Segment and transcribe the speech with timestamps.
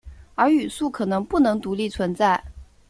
[0.33, 2.43] 而语素可能不能独立存在。